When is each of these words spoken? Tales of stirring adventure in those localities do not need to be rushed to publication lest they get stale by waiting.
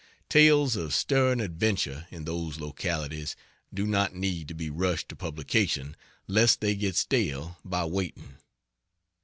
Tales 0.29 0.75
of 0.75 0.95
stirring 0.95 1.39
adventure 1.39 2.07
in 2.09 2.25
those 2.25 2.59
localities 2.59 3.35
do 3.71 3.85
not 3.85 4.15
need 4.15 4.47
to 4.47 4.55
be 4.55 4.67
rushed 4.71 5.09
to 5.09 5.15
publication 5.15 5.95
lest 6.27 6.59
they 6.59 6.73
get 6.73 6.95
stale 6.95 7.59
by 7.63 7.85
waiting. 7.85 8.37